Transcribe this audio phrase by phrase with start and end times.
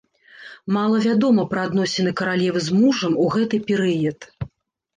[0.77, 4.19] Мала вядома пра адносіны каралевы з мужам у гэты перыяд.